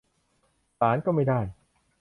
[0.79, 1.39] ศาลก็ไม่ได้